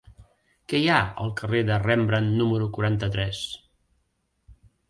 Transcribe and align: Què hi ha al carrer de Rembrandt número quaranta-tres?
Què 0.71 0.79
hi 0.83 0.87
ha 0.93 1.01
al 1.25 1.29
carrer 1.41 1.61
de 1.69 1.77
Rembrandt 1.85 2.33
número 2.39 2.71
quaranta-tres? 2.79 3.45